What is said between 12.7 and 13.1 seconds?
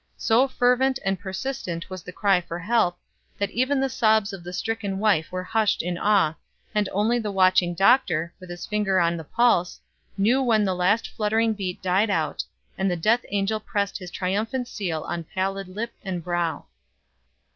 and the